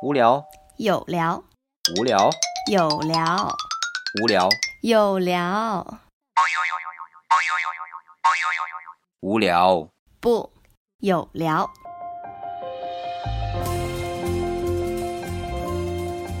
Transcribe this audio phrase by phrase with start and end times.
[0.00, 0.44] 无聊，
[0.76, 1.42] 有聊，
[1.98, 2.30] 无聊，
[2.70, 3.52] 有聊，
[4.22, 4.48] 无聊，
[4.82, 5.84] 有聊，
[9.22, 9.88] 无聊。
[10.20, 10.48] 不，
[11.00, 11.68] 有聊。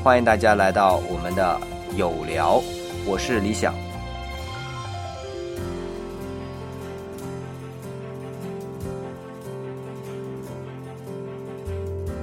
[0.04, 1.60] 欢迎大家来到我们的
[1.96, 2.62] 有聊，
[3.04, 3.87] 我是李想。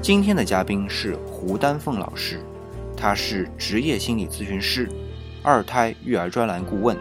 [0.05, 2.39] 今天的嘉宾是胡丹凤老师，
[2.95, 4.87] 她是职业心理咨询师、
[5.41, 6.95] 二胎育儿专栏顾问、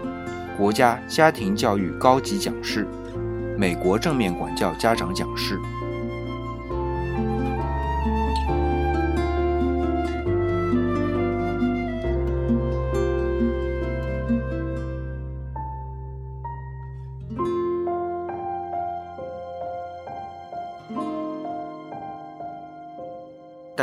[0.57, 2.87] 国家家庭教育高级讲师、
[3.59, 5.59] 美国正面管教家长讲师。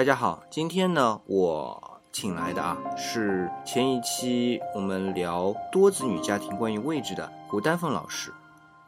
[0.01, 1.79] 大家好，今天呢，我
[2.11, 8.31] 请来的啊是前一期我们聊多子女家庭关于位置的胡丹凤老师。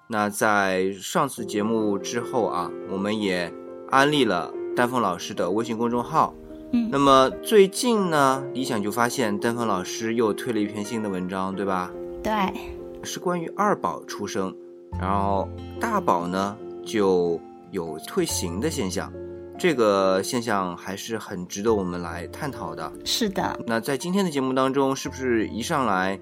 [0.07, 3.53] 那在上次节目之后啊，我们也
[3.91, 6.33] 安利了丹凤老师的微信公众号。
[6.71, 11.91] 嗯那么最近呢，理想就发现丹凤老师又推了一篇新的文章，对吧？
[12.23, 12.33] 对，
[13.03, 14.51] 是关于二宝出生，
[14.99, 15.47] 然后
[15.79, 19.13] 大宝呢就有退行的现象，
[19.63, 22.91] 这个现象还是很值得我们来探讨的。
[23.05, 26.19] 是的，那在今天的节目当中，是不是一上来，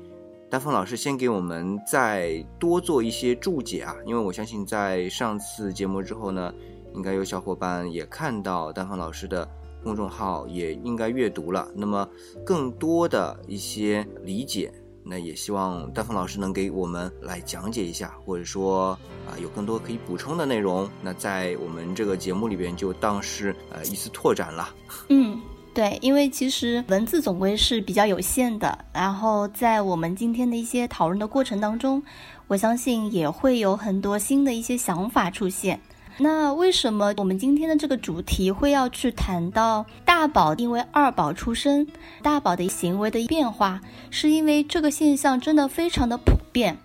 [0.47, 3.95] 丹凤老师先给我们再多做一些注解啊？
[4.05, 6.53] 因为我相信在上次节目之后呢，
[6.93, 9.49] 应该有小伙伴也看到丹凤老师的
[9.83, 11.67] 公众号，也应该阅读了。
[11.73, 12.07] 那么
[12.45, 14.71] 更多的一些理解，
[15.11, 20.89] 那也希望丹峰老师能给我们来讲解一下，或者说啊、有更多可以补充的内容。
[21.01, 24.73] 那在我们这个节目里边就当是呃一次拓展了。
[25.09, 25.37] 嗯。
[25.73, 32.03] 对，因为其实文字总归是比较有限的，然后在我们今天的一些讨论的过程当中，
[32.47, 35.79] 我相信也会有很多新的一些想法出现。
[36.17, 41.87] 那为什么我们今天的这个主题会要去谈到大宝因为二宝出生，
[42.21, 46.77] 大宝的行为的变化，是因为这个现象真的非常的普遍，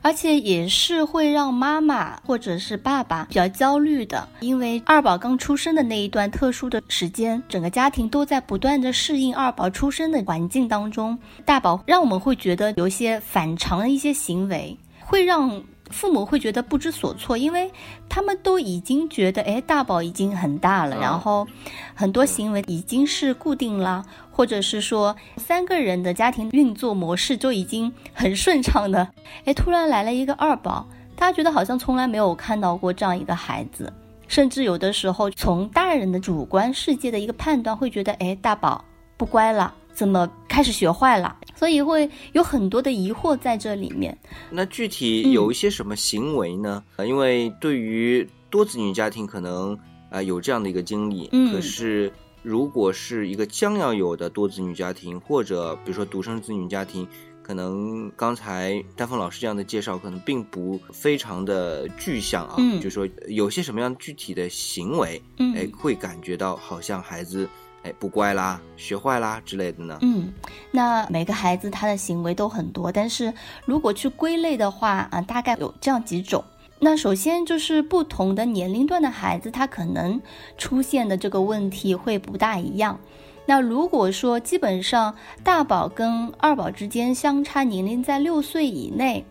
[0.00, 15.62] 而且也是会让妈妈或者是爸爸比较焦虑的，因为二宝刚出生的那一段特殊的时间，整个家庭都在不断的适应二宝出生的环境当中，大宝让我们会觉得有一些反常的一些行为，会让。
[15.90, 17.70] 父母会觉得不知所措，因为
[18.08, 21.46] 他们都已经觉得，哎，大宝已经很大了，嗯然后
[21.94, 29.08] 很多行为已经是固定了，或者是说三个人的家庭运作模式就已经很顺畅的，
[29.44, 30.86] 哎，突然来了一个二宝，
[31.16, 33.92] 大家觉得好像从来没有看到过这样一个孩子，
[34.28, 38.84] 甚至有的时候从大人的主观世界的一个判断，会觉得，哎，大宝
[39.16, 41.36] 不乖了，怎么开始学坏了？
[41.54, 44.16] 所以会有很多的疑惑在这里面。
[44.50, 46.82] 那具体有一些什么行为呢？
[46.96, 52.10] 呃因为对于多子女家庭，可能啊、呃有这样的一个经历，嗯可是
[52.42, 57.06] 如果是一个将要有的多子女家庭，或者比如说独生子女家庭，
[57.42, 67.46] 可能刚才丹凤老师这样的介绍，可能并不非常的具象啊，嗯就说有些什么样具体的行为，嗯哎，会感觉到好像孩子
[67.82, 69.98] 哎不乖啦、学坏啦之类的呢？
[70.02, 70.32] 嗯，
[70.70, 73.32] 那每个孩子他的行为都很多，但是
[73.64, 76.44] 如果去归类的话啊，大概有这样几种。
[76.78, 80.20] 那首先就是不同的年龄段的孩子，他可能
[80.56, 82.98] 出现的这个问题会不大一样。
[83.46, 89.24] 那如果说基本上大宝跟二宝之间相差年龄在六岁以内，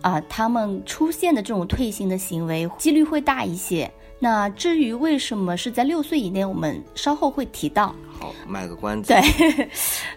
[0.00, 3.90] 啊，他们出现的这种退行的行为几率会大一些。
[4.18, 7.94] 那至于为什么是在六岁以内，我们稍后会提到。
[8.18, 9.12] 好，卖个关子。
[9.12, 9.68] 对，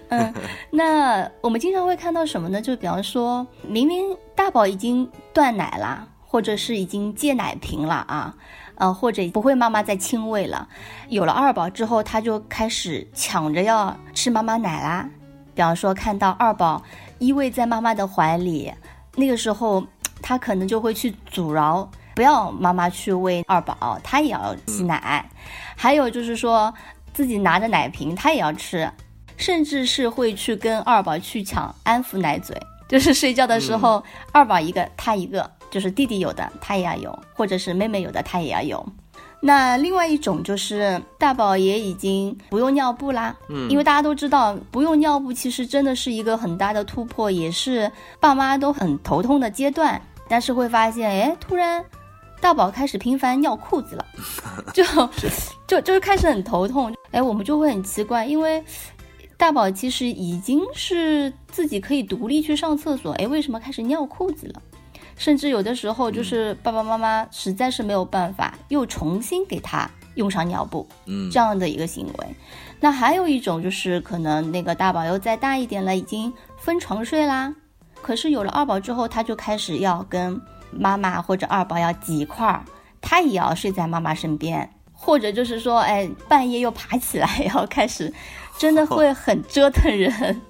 [0.08, 0.34] 嗯，
[0.72, 2.62] 那我们经常会看到什么呢？
[2.62, 8.34] 就比方说，明明大宝已经断奶啦，或者是已经戒奶瓶了啊，
[8.76, 10.66] 呃，或者不会妈妈再亲喂了，
[11.10, 15.10] 有了二宝之后，他就开始抢着要吃妈妈奶啦。
[15.54, 16.82] 比方说，看到二宝
[17.18, 18.72] 依偎在妈妈的怀里，
[19.16, 19.86] 那个时候
[20.22, 25.26] 他可能就会去阻挠，不要妈妈去喂二宝，他也要吸奶。
[25.74, 26.74] 还有就是说，
[27.14, 28.92] 自己拿着奶瓶，他也要吃，
[29.38, 32.54] 甚至是会去跟二宝去抢安抚奶嘴，
[32.90, 38.86] 就是睡觉的时候，二宝一个，他一个，就是弟弟有的他也要有，或者是妹妹有的他也要有。
[39.40, 47.90] 那另外一种就是大宝也已经不用尿布啦，嗯因为大家都知道不用尿布其实真的是一个很大的突破，也是
[48.20, 50.02] 爸妈都很头痛的阶段。
[50.32, 51.84] 但是会发现，哎，突然
[52.42, 54.06] 大宝开始频繁尿裤子了，
[54.74, 54.84] 就
[55.68, 56.94] 就就是开始很头痛。
[57.12, 58.64] 哎，我们就会很奇怪，因为
[59.38, 64.62] 大宝其实已经是自己可以独立去上厕所，哎，为什么开始尿裤子了？
[65.18, 72.28] 甚至有的时候就是爸爸妈妈实在是没有办法，又重新给他用上尿布，嗯，这样的一个行为。
[72.80, 77.54] 那还有一种就是可能那个大宝又再大一点了，已经分床睡啦。
[78.02, 80.40] 可是有了二宝之后，他就开始要跟
[80.72, 82.64] 妈妈或者二宝要挤一块儿，
[83.02, 88.14] 他也要睡在妈妈身边，或者就是说，哎，半夜又爬起来要开始，
[88.58, 90.42] 真的会很折腾人，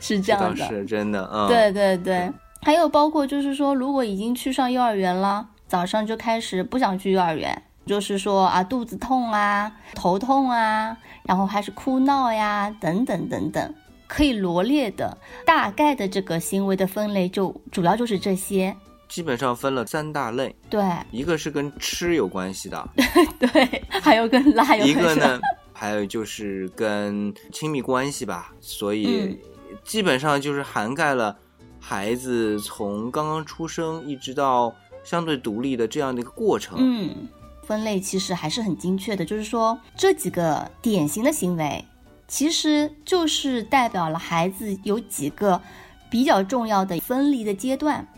[0.00, 2.32] 是这样的，是真的，嗯，对对对。
[2.64, 13.74] 还有包括就是说，如果已经去上幼儿园了，早上就开始不想去幼儿园，就是说啊肚子痛啊、头痛啊，然后还是哭闹呀等等等等，
[14.06, 18.76] 可以罗列的大概的这个行为的分类就主要就是这些，
[19.12, 22.88] 基本上分了三大类，对，一个是跟吃有关系的，
[23.38, 25.38] 对，还有跟辣有关系，一个呢，
[25.70, 29.38] 还有就是跟亲密关系吧，所以
[29.84, 31.36] 基本上就是涵盖了。
[31.78, 34.74] 孩子从刚刚出生一直到
[35.04, 37.28] 相对独立的这样的一个过程，嗯，
[37.66, 39.22] 分类其实还是很精确的。
[39.22, 41.84] 就是说，这几个典型的行为，
[42.26, 45.60] 其实就是代表了孩子有几个
[46.08, 48.08] 比较重要的分离的阶段。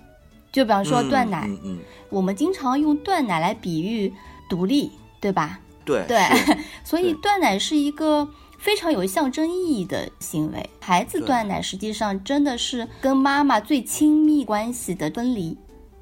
[0.55, 1.79] 就比方说断奶，嗯，
[2.09, 4.11] 我们经常用断奶来比喻
[4.49, 4.91] 独立，
[5.21, 5.61] 对吧？
[5.85, 6.19] 对对，
[6.83, 8.27] 所以断奶是一个。
[8.57, 15.55] 非常有象征意义的行为，孩子断奶实际上真的是跟妈妈最亲密关系的分离。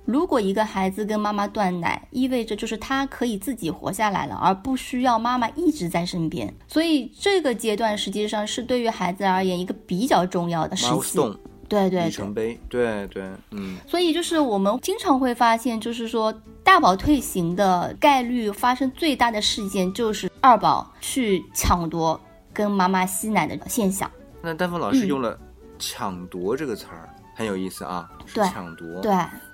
[0.04, 6.54] 如果一个孩子跟妈妈断奶，意味着就是他可以自己活下来了，而不需要妈妈一直在身边。
[6.68, 11.18] 所以这个阶段实际上是对于孩子而言一个比较重要的时期。
[11.80, 12.60] 对对，里程碑。
[12.68, 13.78] 对对，嗯。
[13.86, 16.32] 所以就是我们经常会发现，就是说
[16.62, 22.20] 大宝退行的概率发生最大的事件，就是二宝去抢夺。
[22.54, 24.10] 跟妈妈吸奶的现象，
[24.42, 25.38] 那丹凤老师用了
[25.80, 28.06] “抢夺”这个词儿，很有意思啊。
[28.34, 29.00] 对，抢夺。
[29.00, 29.10] 对，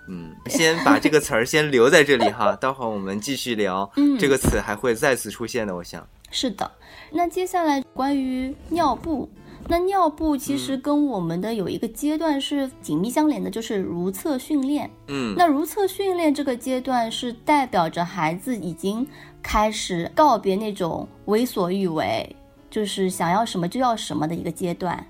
[0.09, 3.89] 嗯，先把这个词儿先留在这里哈， 待会儿我们继续聊。
[3.95, 6.05] 嗯，这个词还会再次出现的，我想。
[6.33, 6.69] 是的，
[7.13, 9.31] 那接下来关于尿布，
[9.67, 14.91] 那尿布其实跟我们的有一个阶段是紧密相连的，就是如厕训练。
[15.09, 19.07] 嗯，那如厕训练这个阶段是代表着孩子已经
[19.43, 22.35] 开始告别那种为所欲为。
[22.71, 25.03] 就是想要什么就要什么的一个阶段，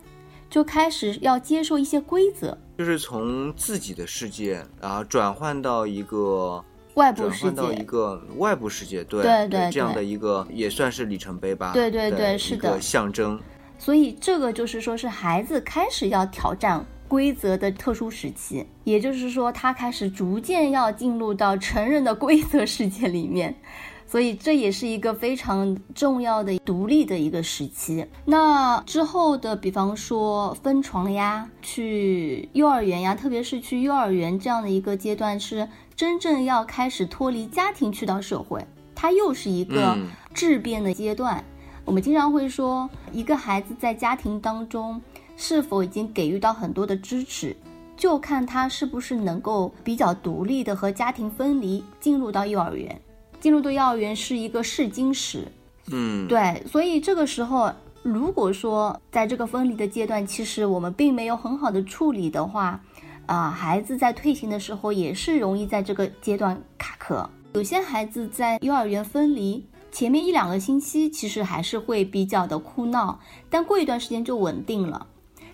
[0.48, 13.38] 就开始要接受一些规则，就是从自己的世界，然后转换到一个外部世界，到一个外部世界，对对对，这样的一个也算是里程碑吧，对对对，是的，象征。
[13.78, 23.54] 所以这个就是说是孩子开始要挑战规则的特殊时期，也就是说他开始逐渐要进入到成人的规则世界里面。
[24.08, 28.06] 所以这也是一个非常重要的独立的一个时期。
[28.25, 39.98] 那之后的，比方说分床呀，去幼儿园呀，特别是去幼儿园这样的一个阶段，是真正要开始脱离家庭去到社会，它又是一个
[40.32, 41.44] 质变的阶段。
[41.88, 45.00] 我们经常会说，一个孩子在家庭当中
[45.38, 47.56] 是否已经给予到很多的支持，
[47.96, 53.00] 就看他是不是能够比较独立的和家庭分离，进入到幼儿园。
[53.40, 55.49] 进入到幼儿园是一个试金石，
[55.90, 62.78] 嗯，对，所以这个时候，如果说在这个分离的阶段，其实我们并没有很好的处理的话，
[63.25, 67.30] 啊，孩子在退行的时候也是容易在这个阶段卡壳。
[67.54, 75.07] 有些孩子在幼儿园分离前面一两个星期，其实还是会比较的哭闹，但过一段时间就稳定了。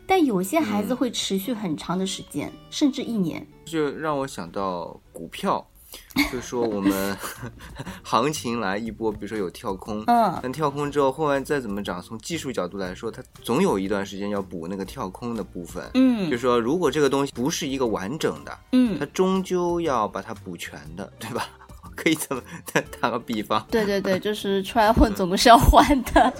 [0.06, 3.46] 但有些孩子会持续很长的时间，甚至一年。
[3.64, 5.66] 就让我想到股票。
[6.32, 7.16] 就说我们
[8.02, 21.48] 行情来一波，比如说有跳空，嗯，但跳空之后后面再怎么涨，从技术角度来说，它总有一段时间要补那个跳空的部分，嗯，就说如果这个东西不是一个完整的，嗯，它终究要把它补全的，对吧？
[21.94, 22.42] 可以这么
[23.00, 26.32] 打个比方，对对对，就是出来混总是要还 的，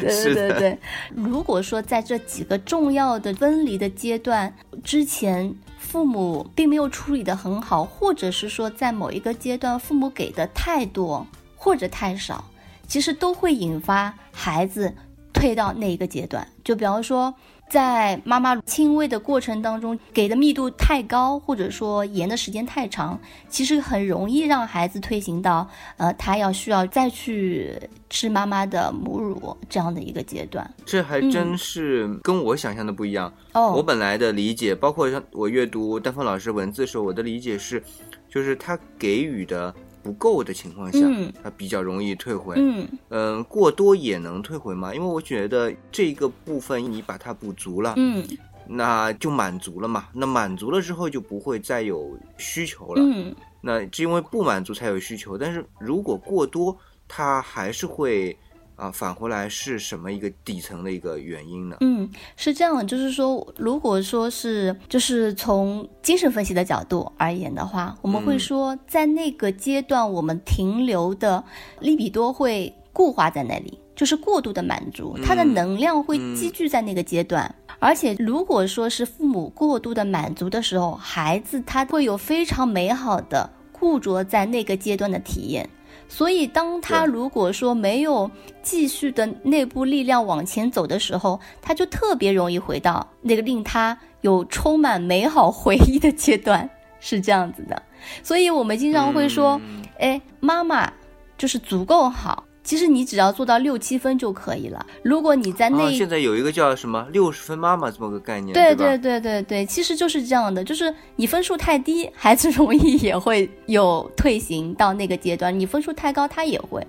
[0.00, 0.78] 对对对对。
[1.14, 5.54] 如果说在这几个重要的分离的阶段之前。
[5.78, 12.42] 父母并没有处理得很好，或者是说在某一个阶段父母给的太多或者太少，
[12.86, 14.90] 其实都会引发孩子
[15.34, 16.48] 退到那一个阶段。
[16.64, 17.34] 就比方说。
[17.72, 27.74] 在妈妈亲喂的过程当中，给的密度太高，或者说延的时间太长，其实很容易让孩子退行到，呃，他要需要再去
[28.10, 30.70] 吃妈妈的母乳这样的一个阶段。
[30.84, 33.32] 这还真是跟我想象的不一样。
[33.54, 37.82] 哦，我本来的理解，包括像我阅读丹凤老师文字的时候，我的理解是，
[38.28, 42.56] 就是他给予的不够的情况下，嗯他比较容易退回。
[42.58, 44.94] 嗯嗯，过多也能退回吗？
[44.94, 48.26] 因为我觉得这个部分你把它补足了，嗯
[48.66, 50.08] 那就满足了嘛。
[50.12, 53.02] 那满足了之后就不会再有需求了。
[53.02, 58.36] 嗯那是因为不满足才有需求，但是如果过多，它还是会
[58.76, 61.76] 啊返回来是什么一个底层的一个原因呢？
[61.80, 71.42] 嗯，是这样的，就是说，如果说是就是从精神分析的角度而言的话，我们会嗯说，在那个阶段我们停留的
[71.80, 73.78] 利比多会固化在那里。
[73.94, 85.68] 就是过度的满足，它的嗯能量会积聚在那个阶段，而且如果说是父母过度的满足的时候，孩子他会有非常美好的固着在那个阶段的体验。
[86.12, 88.30] 所以，当他如果说没有
[88.62, 96.68] 继续的内部力量往前走的时候，他就特别容易回到那个令他有充满美好回忆的阶段，
[97.00, 97.82] 是这样子的。
[98.22, 100.92] 所以我们经常会说，嗯哎，妈妈
[101.38, 102.44] 就是足够好。
[102.64, 104.84] 其实你只要做到六七分就可以了。
[105.02, 108.96] 如果你在那啊，现在有一个叫什么“六十分妈妈”这么个概念，对对吧？
[108.96, 116.86] 对对对对，其实就是这样的，就是你分数太低，孩子容易也会有退行到那个阶段；你分数太高，他也会。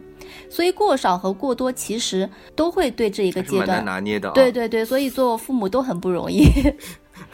[0.50, 4.32] 所以过少和过多其实都会对这一个阶段难拿捏的啊。
[4.34, 6.46] 对对对，所以做父母都很不容易，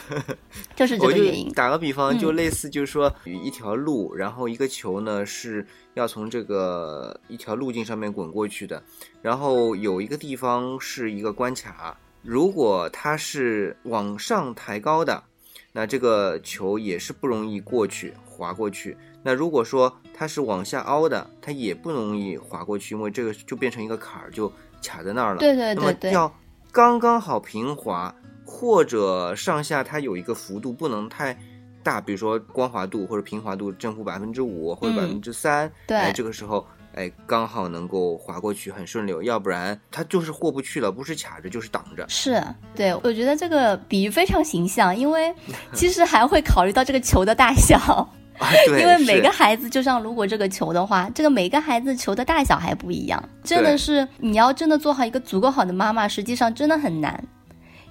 [0.75, 1.51] 就是这我就个原因。
[1.53, 8.81] 打个比方，就嗯类似就是说一条路，然后一个球呢是要从这个一条路径上面滚过去的，
[9.21, 15.23] 然后有一个地方是一个关卡，如果它是往上抬高的，
[15.71, 18.97] 那这个球也是不容易过去滑过去。
[19.21, 24.51] 那如果说它是往下凹的，它也不容易滑过去，因为这个就变成一个坎儿，就
[24.81, 25.39] 卡在那儿了。
[25.39, 26.33] 对对那么对对，要
[26.71, 28.15] 刚刚好平滑，
[28.49, 31.37] 或者上下它有一个幅度，不能太
[31.83, 36.65] 大，比如说光滑度或者平滑度正负百分之五或者百分之三，嗯对哎，这个时候
[36.95, 42.03] 哎刚好能够滑过去，很顺溜，要不然它就是过不去了，不是卡着就是挡着。
[42.09, 42.43] 是
[42.75, 45.31] 对，我觉得这个比喻非常形象，因为
[45.73, 47.77] 其实还会考虑到这个球的大小。
[48.39, 57.21] 啊，对，因为每个孩子，就像如果这个球的话，这个每个孩子球的大小还不一样，真的是你要真的做好一个足够好的妈妈，实际上真的很难，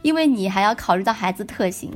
[0.02, 1.92] 因为你还要考虑到孩子特性，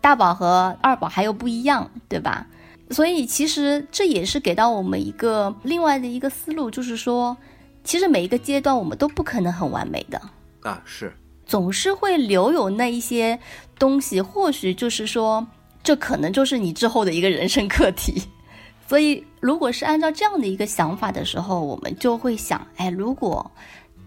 [0.00, 2.46] 大宝和二宝还有不一样，对吧？
[2.90, 7.36] 所以其实这也是给到我们一个另外的一个思路，就是说，
[7.84, 10.20] 其实每一个阶段我们都不可能很完美的，
[10.62, 11.12] 啊，是
[11.46, 13.38] 总是会留有那一些
[13.78, 15.46] 东西，或许就是说，
[15.82, 18.22] 这可能就是你之后的一个人生课题。
[18.88, 23.48] 所以，如果是按照这样的一个想法的时候，我们就会想，哎，如果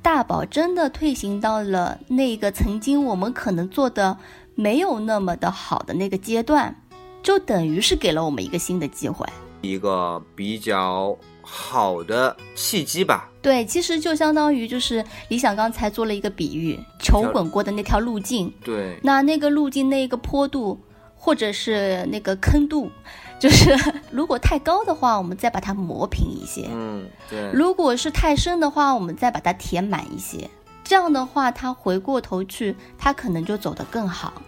[0.03, 4.17] 大宝真的退行到了那个曾经我们可能做的
[4.53, 6.75] 没有那么的好的那个阶段，
[7.23, 9.25] 就等于是给了我们一个新的机会。
[9.61, 13.29] 一个比较好的契机吧。
[13.41, 20.77] 对，其实就相当于就是李想刚才做了一个比喻，球滚过的那条路径，对，那那个路径那个坡度，
[21.15, 22.91] 或者是那个坑度，
[23.39, 23.75] 就是
[24.11, 30.49] 如果太高的话，我们再把它磨平一些；嗯，对，如果是太深的话，我们再把它填满一些。
[30.83, 34.41] 这样的话，他回过头去，他可能就走得更好。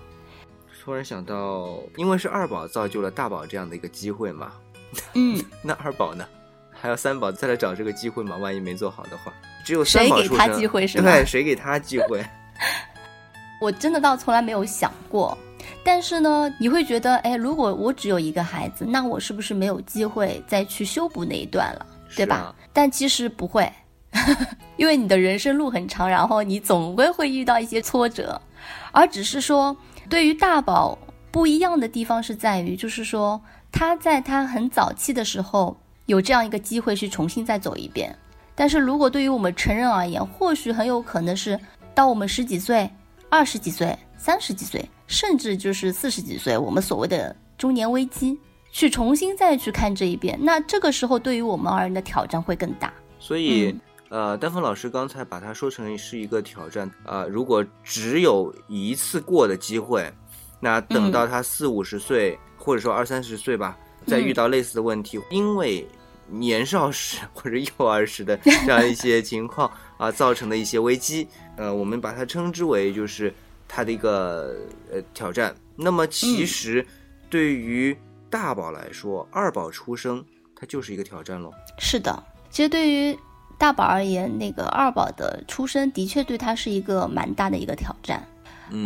[0.83, 4.51] 突然想到，因为是二宝造就了大宝这样的一个机会嘛，
[5.13, 6.25] 嗯， 那二宝呢？
[6.71, 8.37] 还有三宝再来找这个机会嘛？
[8.37, 9.33] 万一没做好的话，
[9.65, 11.03] 只有谁三宝出生，给他机会是吧？
[11.11, 12.23] 对，谁给他机会？
[13.59, 15.37] 我真的倒从来没有想过。
[15.83, 21.85] 但是呢，你会觉得，哎，如果我只有一个孩子，那我是不是没有机会再去修补那一段了，
[22.15, 22.35] 对吧？
[22.35, 23.71] 啊但其实不会，
[24.77, 28.39] 因为你的人生路很长，然后你总归会遇到一些挫折，
[28.91, 29.75] 而只是说，
[30.09, 30.97] 对于大宝
[31.31, 33.39] 不一样的地方是在于，就是说
[33.71, 38.15] 他在他很早期的时候有这样一个机会去重新再走一遍，
[38.53, 41.59] 但是如果对于我们成人而言，或许很有可能是
[41.93, 42.89] 到我们十几岁、
[43.29, 48.39] 二十几岁、三十几岁，甚至就是四十几岁，我们所谓的中年危机。
[48.71, 52.93] 去重新再去看这一遍，那这个时候对于我们而言的挑战会更大。
[53.19, 53.67] 所以，
[54.09, 56.91] 嗯呃，丹峰老师刚才把它说成是一个挑战。
[57.05, 60.11] 呃，如果只有一次过的机会，
[60.59, 65.87] 那等到他四五十岁，或者说二三十岁吧，再遇到类似的问题，因为
[66.27, 73.33] 年少时或者幼儿时的这样一些情况 啊，造成的一些危机，呃，我们把它称之为就是
[73.67, 74.55] 它的一个
[74.91, 75.55] 呃挑战。
[75.75, 76.85] 那么其实
[77.29, 77.97] 对于
[78.29, 80.23] 大宝来说，二宝出生
[80.55, 81.51] 它就是一个挑战喽。
[81.79, 83.17] 是的，其实对于
[83.57, 88.25] 大宝而言，那个二宝的出生的确对他是一个蛮大的一个挑战。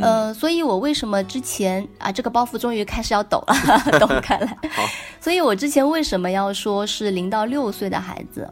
[0.02, 3.56] 呃，所以我为什么之前啊，这个包袱终于开始要抖了，
[3.98, 4.48] 抖开来。
[4.70, 4.84] 好，
[5.22, 8.48] 所以我之前为什么要说是零到六岁的孩子？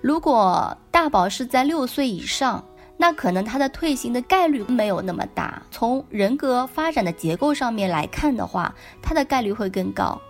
[0.00, 2.64] 如果大宝是在六岁以上，
[2.96, 5.62] 那可能他的退行的概率没有那么大。
[5.70, 10.20] 从人格发展的结构上面来看的话，他的概率会更高，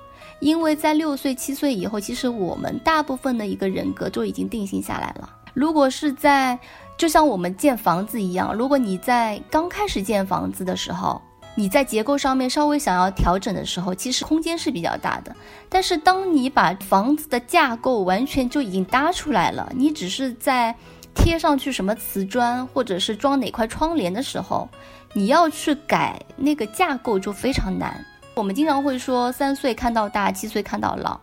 [0.40, 5.28] 因为在六岁、七岁以后，其实我们大部分的一个人格就已经定型下来了。
[5.52, 6.58] 如果是在
[6.96, 11.20] 就像我们建房子一样，如果你在刚开始建房子的时候，
[11.60, 15.36] 你在结构上面稍微想要调整的时候，其实空间是比较大的。
[15.68, 20.74] 但是当你把房子的架构完全就已经搭出来了，你只是在
[21.14, 24.66] 贴上去什么瓷砖，或者是装哪块窗帘的时候，
[25.12, 28.02] 你要去改那个架构就非常难。
[28.34, 31.20] 我们经常会说三岁看到大，七岁看到老，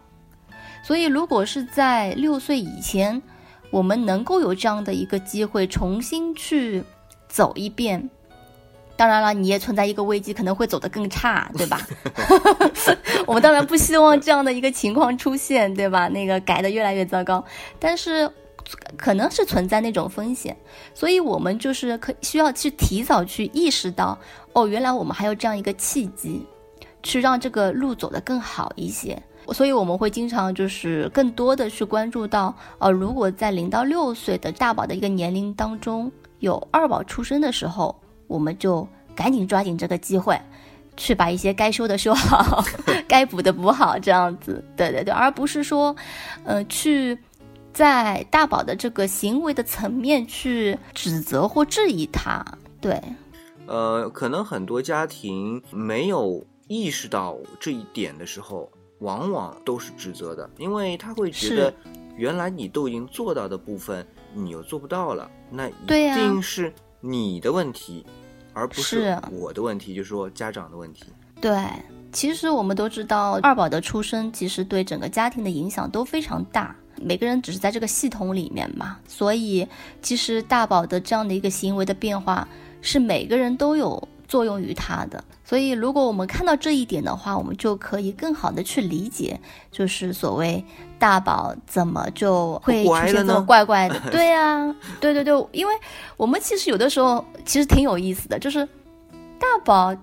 [0.84, 3.20] 所以如果是在六岁以前，
[3.72, 6.84] 我们能够有这样的一个机会重新去
[7.28, 8.08] 走一遍。
[8.98, 11.80] 当然了，你也存在一个危机，可能会走得更差， 对吧？
[13.28, 16.08] 我们当然不希望这样的一个情况出现，对吧？
[16.08, 17.46] 那个改的越来越糟糕，
[17.80, 18.28] 但是
[18.98, 20.58] 可能是存在那种风险，
[20.96, 24.18] 所以我们就是可需要去提早去意识到，
[24.54, 26.44] 哦，原来我们还有这样一个契机，
[27.04, 29.22] 去让这个路走得更好一些。
[29.54, 37.96] 所以我们会经常就是更多的去关注到，呃，如果在零到六岁的大宝的一个年龄当中有二宝出生的时候。
[38.28, 40.40] 我们就赶紧抓紧这个机会，
[40.96, 42.64] 去把一些该修的修好，
[43.08, 45.96] 该补的补好，这样子， 对对对，而不是说，
[46.44, 47.18] 呃，去
[47.74, 52.44] 在大宝的这个行为的层面去指责或质疑他，
[52.82, 53.02] 对，
[53.66, 58.70] 呃，可能很多家庭没有意识到这一点的时候，
[59.00, 61.74] 往往都是指责的，因为他会觉得，
[62.16, 66.74] 原来你都已经做到的部分，你又做不到了，那一定是。
[67.02, 68.06] 你的问题，
[68.54, 71.06] 而不是我的问题，就是说家长的问题。
[71.40, 71.56] 对，
[72.12, 76.76] 其实我们都知道，二宝的出生其实对整个家庭的影响都非常大。
[77.00, 79.68] 每个人只是在这个系统里面嘛，所以
[80.02, 82.48] 其实大宝的这样的一个行为的变化，
[82.82, 84.08] 是每个人都有。
[84.28, 89.40] 作用于他的，所以如果我们看到这一点的话，我们就可以更好的去理解，
[89.72, 90.64] 就是所谓
[91.00, 93.98] 大宝怎么就会出现这么怪怪的？
[94.12, 95.74] 对呀，对对对，因为
[96.18, 98.68] 我们其实有的时候其实挺有意思的，就是
[99.40, 99.96] 大宝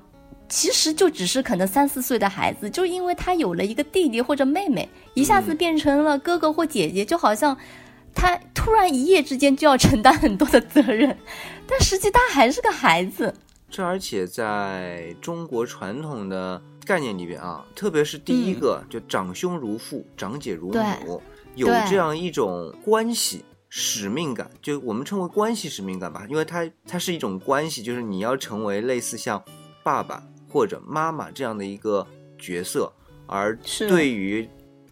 [0.48, 7.54] 其实就只是可能三四岁的孩子，就因为他有了一个弟弟或者妹妹，一下子变成了哥哥或姐姐，就好像
[8.14, 11.14] 他突然一夜之间就要承担很多的责任，
[11.68, 13.34] 但实际他还是个孩子。
[13.74, 20.70] 这而且在中国传统的概念里边啊，特别是第一个，就长兄如父，长姐如
[21.04, 21.20] 母，
[21.56, 29.42] 有这样一种关系使命感，就我们称为关系使命感吧，因为它它是一种关系，就是你要成为类似像
[29.82, 32.06] 爸爸或者妈妈这样的一个
[32.38, 32.92] 角色，
[33.26, 33.58] 而
[33.88, 34.48] 对于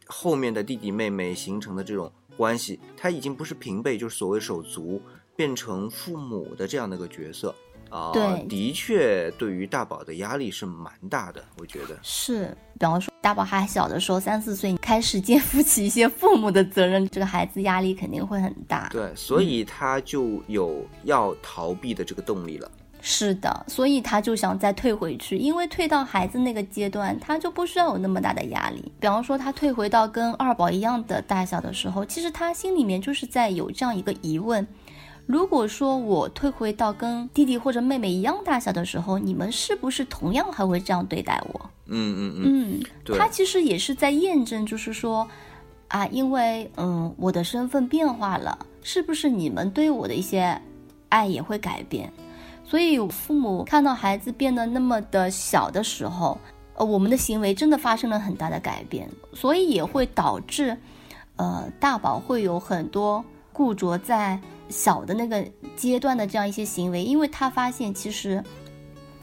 [0.08, 5.00] 后面的弟弟妹妹形成的这种关系，他已经不是平辈，就是所谓手足，
[5.36, 7.54] 变成父母的这样的一个角色。
[7.92, 12.56] 啊，对，的确，对于大宝的压力是蛮大的，我觉得是。
[12.80, 18.88] 比方说，大宝还小的时候，三四岁开始肩负起一些父母的责任，这个孩子压力肯定会很大。
[18.90, 22.68] 对，所以他就有要逃避的这个动力了。
[23.02, 28.90] 是的，所以他就想再退回去，因为退到孩子那个阶段，他就不需要有那么大的压力。
[28.98, 34.66] 比方说，他退回到跟二宝一样的大小的时候，其实他心里面就是在有这样一个疑问。
[35.26, 41.70] 如果说我退回到跟弟弟或者妹妹一样大小的时候，你们是不是同样还会这样对待我？
[41.86, 42.80] 嗯嗯嗯。
[43.06, 45.26] 嗯，他其实也是在验证，就是说，
[45.88, 50.60] 啊，因为嗯，我的身份变化了，是不是你们对我的一些
[51.08, 52.12] 爱也会改变？
[52.64, 56.36] 所以父母看到孩子变得那么的小的时候，
[56.74, 60.76] 呃，我们的行为真的发生了很大的改变，所以也会导致，
[61.36, 64.38] 呃，大宝会有很多固着在。
[64.72, 68.42] 小的那个阶段的这样一些行为，因为他发现其实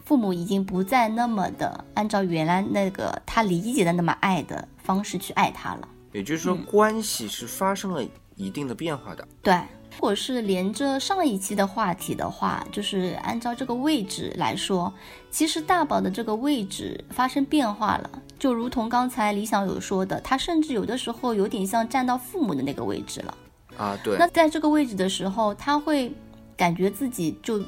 [0.06, 5.88] 父母已经不再那么的按照原来那个他理解的那么爱的方式去爱他了。
[6.14, 8.04] 也就是说，关系是发生了
[8.36, 9.28] 一定的变化的。
[9.44, 9.54] 对，
[9.92, 14.92] 如果是连着上一期的话题的话，就是按照这个位置来说，
[15.30, 18.10] 其实大宝的这个位置发生变化了，
[18.40, 23.38] 就如同刚才李想有说的，他甚至有的时候有点像站到父母的那个位置了。
[23.80, 24.18] 啊，对。
[24.18, 26.14] 那在这个位置的时候，他会
[26.58, 27.64] 感觉自己就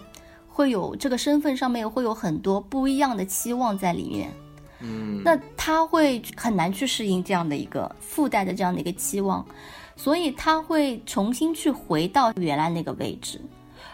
[0.50, 4.30] 会有这个身份上面会有很多不一样的期望在里面。
[4.82, 9.46] 嗯，那他会很难去适应这样的一个附带的这样的一个期望，
[9.96, 13.40] 所以他会重新去回到原来那个位置。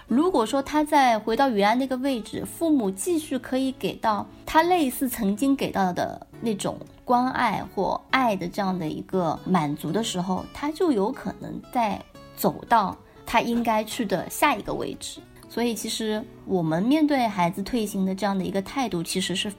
[0.08, 12.04] 如果说他在回到原来那个位置，父母继续可以给到他类似曾经给到的那种关爱或爱的这样的一个满足的时候，他就有可能在
[12.36, 15.22] 走到他应该去的下一个位置。
[15.48, 19.50] 所以，其实我们面对孩子退行的这样的一个态度，其实是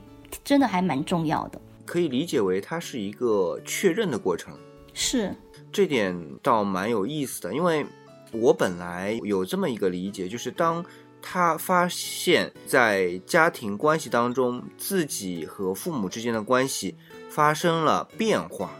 [0.44, 1.58] 真的还蛮重要的。
[1.87, 4.52] 可以理解为它是一个确认的过程。
[4.92, 5.34] 是，
[5.72, 7.87] 这点倒蛮有意思的，因为
[8.30, 10.84] 我本来有这么一个理解，就是当
[11.20, 16.94] 他发现，在家庭关系当中，自己和父母之间的关系
[17.28, 18.70] 发生了变化，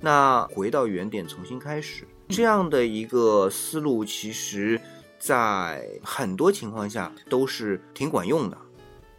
[0.00, 4.80] 那回到原点重新开始，这样的一个思路，其实。
[5.24, 8.58] 在很多情况下都是挺管用的，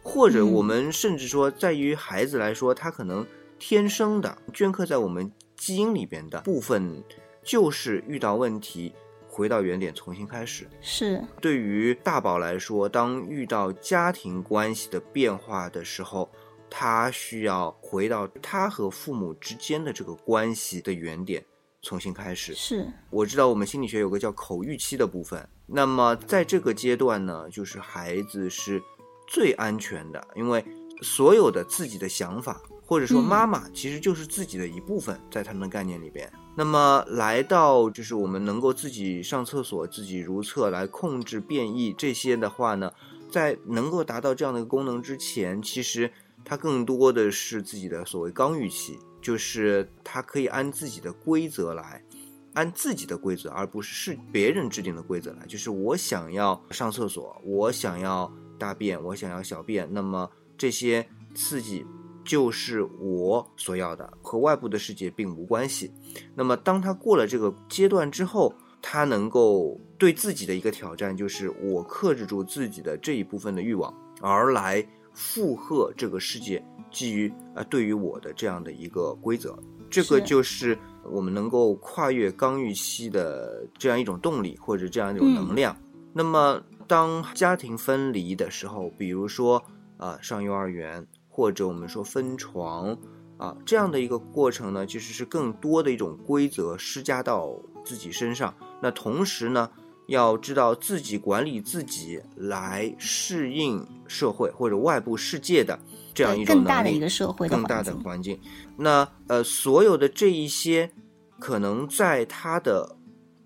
[0.02, 3.26] 或者我们甚至说，在于孩子来说，他可能
[3.58, 7.02] 天生的镌刻在我们基因里边的部分，
[7.42, 8.92] 就是遇到问题
[9.34, 10.68] 回到原点重新开始。
[10.80, 16.30] 是对于大宝来说，当遇到家庭关系的变化的时候，
[16.70, 21.44] 他需要回到他和父母之间的这个关系的原点。
[21.82, 25.46] 重新开始是，我知道我们心理学有个叫口欲期的部分。
[25.66, 28.80] 那么在这个阶段呢，就是孩子是
[29.28, 30.64] 最安全的，因为
[31.02, 36.30] 所有的自己的想法，或者说妈妈其实就是自己的一部分，在他们的概念里边。
[36.56, 42.92] 那么来到就是我们能够自己上厕所、自己如厕来控制变异这些的话呢，
[43.30, 46.10] 在能够达到这样的一个功能之前，其实
[46.44, 48.98] 它更多的是自己的所谓刚预期。
[49.22, 52.04] 就是它可以按自己的规则来，
[52.52, 55.46] 按自己的规则，而不是是别人制定的规则来。
[55.46, 61.86] 就是我想要上厕所，我想要大便，我想要小便，那么这些刺激
[62.24, 65.92] 就是我所要的，和外部的世界并无关系。
[66.34, 76.64] 那么当他过了这个阶段之后，他能够对自己的一个挑战，就是我克制住自己的这一部分的欲望，而来附和这个世界。
[76.90, 79.58] 基于呃，对于我的这样的一个规则，
[79.90, 85.76] 这个就是我们能够跨越刚预期的这样一种动力，或者这样一种能量。
[86.12, 89.60] 那么，当家庭分离的时候，比如说
[89.96, 91.04] 啊，上幼儿园，
[91.34, 92.96] 或者我们说分床
[93.38, 97.52] 啊，这样的一个过程呢，其实是更多的一种规则施加到
[97.84, 98.54] 自己身上。
[98.80, 99.68] 那同时呢，
[100.06, 105.76] 要知道自己管理自己来适应社会或者外部世界的。
[106.14, 108.38] 这样一种更大的一个社会，更大的环境。
[108.76, 110.92] 那呃，所有的这一些，
[111.40, 112.96] 可能在他的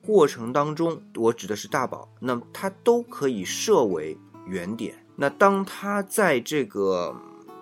[0.05, 4.95] 过程当中，我指的是大宝，那他都可以设为原点。
[5.17, 7.17] 那当他在这个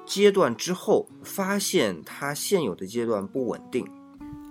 [0.07, 3.87] 阶段之后，发现他现有的阶段不稳定，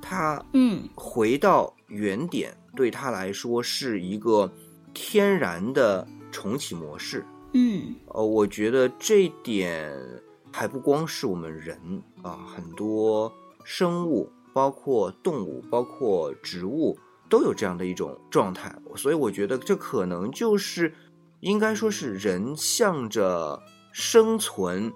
[0.01, 4.51] 他嗯，回到原点对他来说是一个
[4.93, 7.25] 天然的重启模式。
[7.53, 9.91] 嗯，呃，我觉得这点。
[10.57, 11.77] 还不光是我们人
[12.21, 13.29] 啊，很多
[13.65, 18.73] 生物，包括动物，包括植物，都有这样的一种状态。
[18.95, 20.95] 所以我觉得这可能就是，
[21.41, 24.93] 应该说是人向着生存、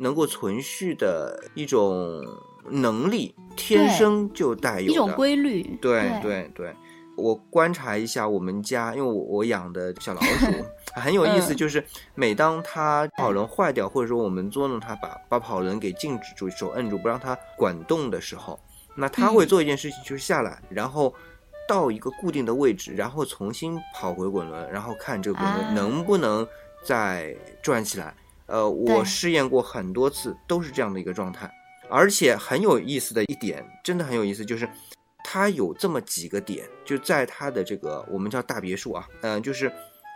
[0.00, 2.24] 能够存续的一种
[2.70, 5.62] 能力，天生就带有一种规律。
[5.80, 6.74] 对对对。
[7.16, 10.46] 我观察一下我们家，因为我我养的小老鼠
[10.98, 11.84] 很有意思，就是
[12.14, 18.58] 每当它跑轮坏掉，或者说我们捉弄它，把把跑轮给静止住，手摁住不让它滚动的时候，
[18.96, 21.14] 那它会做一件事情，就是下来，然后
[21.68, 26.46] 到一个固定的位置，然后重新跑回滚轮，然后看这个滚轮能不能
[26.82, 28.14] 再转起来。
[28.50, 31.50] 呃，我试验过很多次，都是这样的一个状态，
[31.88, 34.68] 而且很有意思的一点，真的很有意思，就是。
[35.22, 39.70] 它有这么几个点，就在它的这个我们叫大别墅啊，嗯，就是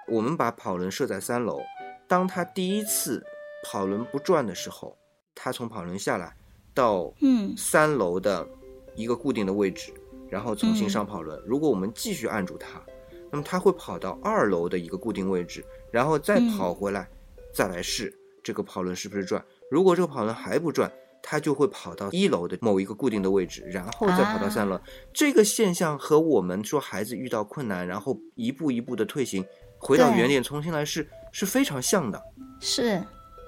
[0.09, 1.61] 我们把跑轮设在三楼，
[2.09, 3.23] 当它第一次
[3.65, 4.97] 跑轮不转的时候，
[5.35, 6.35] 它从跑轮下来
[6.73, 8.45] 到嗯三楼的
[8.97, 9.93] 一个固定的位置，
[10.29, 11.41] 然后重新上跑轮。
[11.47, 12.83] 如果我们继续按住它，
[13.31, 17.07] 那么它会跑到二楼的一个固定位置，然后再跑回来，
[17.53, 18.13] 再来试
[18.45, 19.45] 这个跑轮是不是转。
[19.71, 20.93] 如果这个跑轮还不转，
[21.27, 24.79] 它就会跑到一楼的某一个固定的位置，然后再跑到三楼。
[25.11, 29.43] 这个现象和我们说孩子遇到困难，然后一步一步的退行，
[29.79, 32.23] 回到原点重新来是是非常像的。
[32.61, 33.03] 是，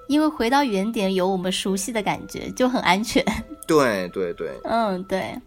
[0.07, 3.23] 因为回到原点有我们熟悉的感觉，就很安全。
[3.67, 5.39] 对对对，嗯对。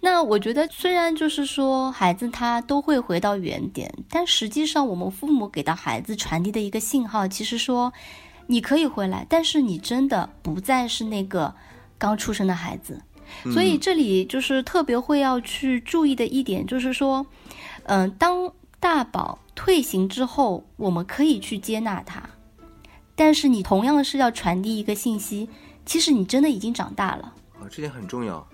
[0.00, 7.92] 那我觉得，虽然就是说孩子他都会回到原点，但实际上我们父母给到孩子传递的一个信号，其实说。
[8.46, 11.54] 你可以回来，但是你真的不再是那个
[11.98, 13.00] 刚出生的孩子，
[13.52, 17.26] 所以这里就是特别会要去注意的一点，就是说，
[17.84, 18.52] 嗯，当。
[18.78, 22.22] 大宝退行之后，我们可以去接纳他，
[23.16, 25.48] 但是你同样是要传递一个信息，
[25.86, 27.32] 其实你真的已经长大了。
[27.58, 28.46] 啊，这点很重要。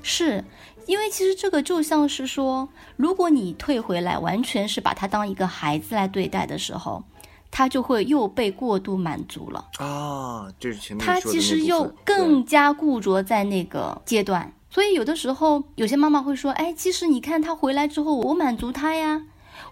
[0.00, 0.42] 是
[0.86, 7.04] 因为其实这个就像是说，如果你退回来，完全是把他当一个孩子来对待的时候，
[7.56, 9.64] 他就会又被过度满足了。
[9.78, 19.22] 啊，这是前面他其实又更加固着在那个阶段，所以有的时候有些妈妈会说：“哎，其实你看他回来之后，我满足他呀，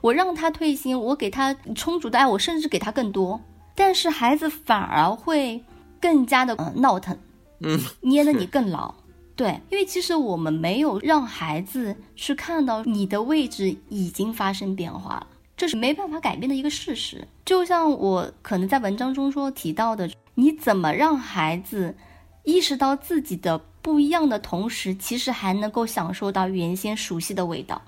[0.00, 3.40] 我让他退行，我给他充足的爱，我甚至给他更多。”
[3.74, 5.64] 但是孩子反而会
[6.00, 7.18] 更加的、呃、闹腾，
[7.62, 8.94] 嗯，捏得你更牢。
[9.34, 15.26] 对，因为其实我们没有让孩子去看到你的位置已经发生变化了，
[15.62, 17.24] 这是没办法改变的一个事实。
[17.44, 21.94] 就像我可能在文章中说提到的，你怎么让孩子
[22.42, 27.80] 意识到自己的不一样的同时，其实还能够享受到原先熟悉的味道。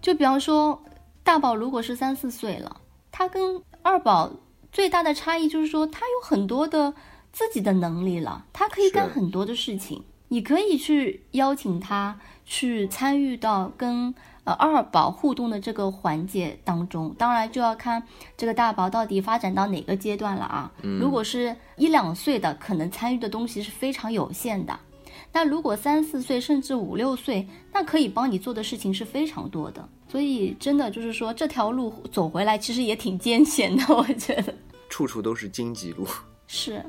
[0.00, 0.80] 就比方说，
[1.24, 4.30] 大宝如果是三四岁了，他跟二宝
[4.70, 6.94] 最大的差异就是说，他有很多的
[7.32, 10.04] 自己的能力了，他可以干很多的事情。
[10.28, 14.14] 你可以去邀请他去参与到跟
[14.46, 18.02] 呃二宝互动的这个环节当中，当然就要看
[18.36, 20.72] 这个大宝到底发展到哪个阶段了啊。
[21.00, 24.78] 如果是一两岁的，可能参与的东西是非常有限的。
[25.32, 29.86] 那如果三四岁甚至五六岁，那可以帮你做的事情是非常多的。
[30.08, 34.54] 所以真的就是说，这条路走回来其实也挺艰险的，我觉得。
[34.88, 36.06] 处处都是荆棘路。
[36.46, 36.80] 是，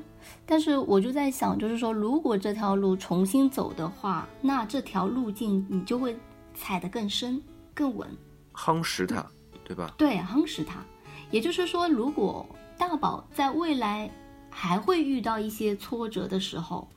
[0.46, 6.15] 但是我就在想，就是说，如果这条路重新走的话，那这条路径你就会
[6.60, 7.41] 踩得更深、
[7.74, 8.10] 更稳，
[8.54, 9.26] 夯实它，
[9.63, 9.93] 对吧？
[9.98, 10.84] 对，夯实它。
[11.30, 12.46] 也就是说，如果
[12.78, 14.10] 大宝在未来
[14.50, 16.89] 还会遇到一些挫折的时候，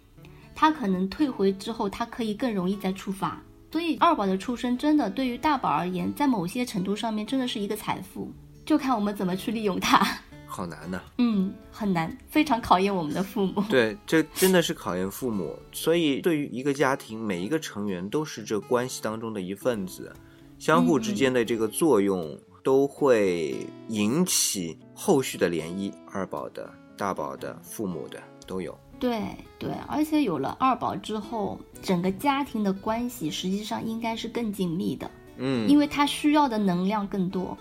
[0.55, 3.41] 他可能退回之后，他可以更容易再出发。
[3.73, 8.33] 所以，二宝的出生真的对于大宝而言，在某些程度上面真的是一个财富，
[8.65, 10.07] 就看我们怎么去利用它。
[10.53, 13.63] 好难呐、嗯，很难，非常考验我们的父母。
[13.71, 15.57] 对，这真的是考验父母。
[15.71, 20.13] 所以，对于一个家庭，每一个成员都是这关系当中的一份子，
[20.59, 25.93] 相互之间的这个作用都会引起后续的涟漪。
[26.11, 28.77] 二宝的、大宝的、父母的都有。
[28.99, 29.23] 对
[29.57, 37.57] 对，而且有了二宝之后，整个家庭的关系实际上应该是更紧密的，嗯，因为他需要的能量更多。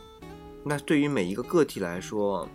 [0.65, 2.45] 那对于每一个个体来说，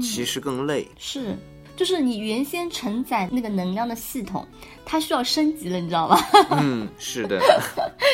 [0.00, 0.88] 其实更累。
[0.98, 1.36] 是，
[1.76, 4.46] 就是你原先承载那个能量的系统，
[4.84, 6.16] 它需要升级了，你知道吗？
[6.60, 7.40] 嗯，是的。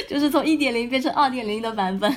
[0.09, 2.11] 就是从一点零变成二点零的版本。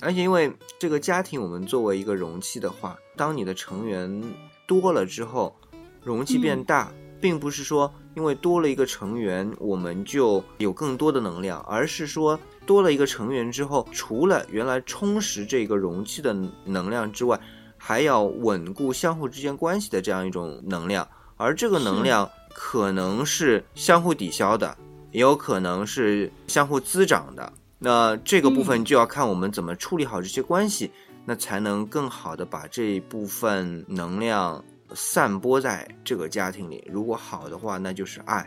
[0.00, 4.22] 而且因为这个家庭，我们作为一个容器的话，当你的成员
[4.66, 5.54] 多了之后，
[6.02, 17.38] 容器变大，并不是说因为多了一个成员，我们就有更多的能量，而是说多了一个成员之后，除了原来充实这个容器的能量之外，
[17.86, 24.74] 还要稳固相互之间关系的这样一种能量，而这个能量可能是相互抵消的，
[25.10, 27.52] 也有可能是相互滋长的。
[27.78, 30.90] 那这个部分就要看我们怎么处理好这些关系，
[31.26, 36.82] 那才能更好的把这一部分能量散播在这个家庭里。
[36.90, 38.46] 如果好的话，那就是爱；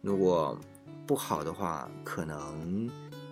[0.00, 0.58] 如果
[1.06, 2.88] 不好的话，可能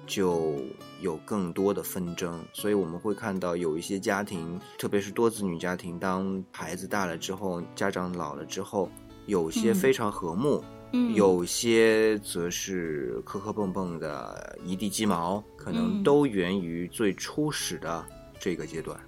[0.08, 0.56] 就
[1.00, 2.44] 有更多的纷争。
[2.52, 8.90] 所以我们会看到有一些家庭，特别是多子女家庭，当孩子大了之后，家长老了之后，
[9.26, 10.64] 有些非常和睦。
[10.90, 18.02] 嗯，有些则是磕磕碰碰的一地鸡毛，可能嗯都源于最初始的
[18.40, 18.98] 这个阶段。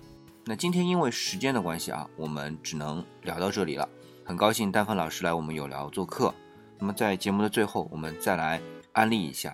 [0.45, 3.89] 那今天因为时间的关系啊，我们只能聊到这里了。
[4.25, 6.35] 很高兴丹芬老师来我们有聊做客。
[6.79, 8.61] 那么在节目的最后，我们再来
[8.93, 9.51] 安利一下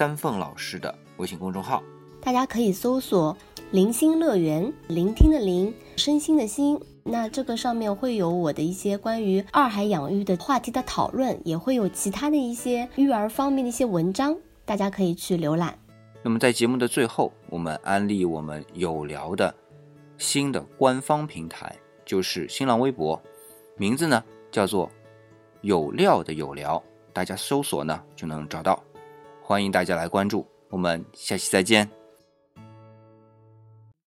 [0.00, 1.82] 丹凤老师的微信公众号。
[2.22, 3.36] 大家可以搜索
[3.70, 6.80] “零星乐园”，聆听的聆，身心的心。
[7.04, 14.34] 那这个上面会有我的一些关于二孩养育的话题的讨论，也会有其他的一些育儿方面的一些文章，
[14.64, 15.78] 大家可以去浏览。
[16.22, 19.54] 那么在节目的最后，我们安利我们有聊的
[20.16, 23.20] 新的官方平台，就是新浪微博，
[23.76, 24.90] 名字呢叫做
[25.60, 26.82] “有料的有聊”，
[27.12, 28.82] 大家搜索呢就能找到，
[29.50, 31.99] 欢迎大家来关注，我们下期再见。